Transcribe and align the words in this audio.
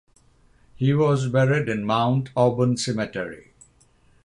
He 0.73 0.95
was 0.95 1.27
buried 1.27 1.69
in 1.69 1.85
Mount 1.85 2.29
Auburn 2.35 2.75
Cemetery. 2.75 3.51